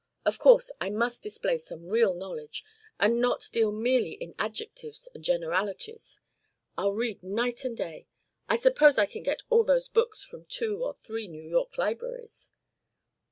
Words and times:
Of 0.25 0.39
course, 0.39 0.71
I 0.81 0.89
must 0.89 1.21
display 1.21 1.59
some 1.59 1.85
real 1.85 2.15
knowledge 2.15 2.63
and 2.99 3.21
not 3.21 3.47
deal 3.51 3.71
merely 3.71 4.13
in 4.13 4.33
adjectives 4.39 5.07
and 5.13 5.23
generalities. 5.23 6.19
I'll 6.75 6.93
read 6.93 7.21
night 7.21 7.63
and 7.65 7.77
day 7.77 8.07
I 8.49 8.55
suppose 8.55 8.97
I 8.97 9.05
can 9.05 9.21
get 9.21 9.43
all 9.51 9.63
those 9.63 9.87
books 9.87 10.23
from 10.25 10.45
two 10.45 10.83
or 10.83 10.95
three 10.95 11.27
New 11.27 11.43
York 11.47 11.77
libraries?" 11.77 12.51